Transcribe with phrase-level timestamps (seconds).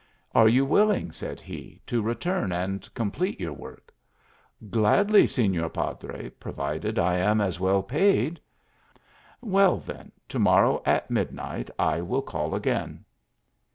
[0.21, 3.93] * Are you willing," said he," to return and com plete your work?"
[4.71, 8.39] "Gladly, Senor Padre, provided I am as well paid.""
[9.41, 13.05] Well, then, to morrow at midnight I will call again."